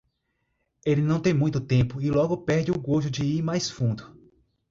Ele 0.83 0.99
não 1.03 1.19
tem 1.21 1.31
muito 1.31 1.61
tempo 1.61 2.01
e 2.01 2.09
logo 2.09 2.35
perde 2.35 2.71
o 2.71 2.79
gosto 2.79 3.07
de 3.11 3.23
ir 3.23 3.43
mais 3.43 3.69
fundo. 3.69 4.19